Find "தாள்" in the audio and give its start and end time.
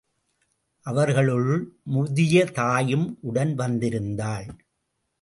4.15-4.47